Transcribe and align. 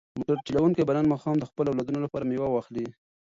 موټر 0.17 0.37
چلونکی 0.47 0.81
به 0.87 0.93
نن 0.97 1.05
ماښام 1.13 1.35
د 1.39 1.43
خپلو 1.49 1.69
اولادونو 1.71 2.03
لپاره 2.05 2.27
مېوه 2.29 2.47
واخلي. 2.51 2.85